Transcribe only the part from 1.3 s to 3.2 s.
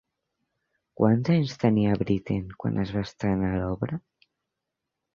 anys tenia Britten quan es va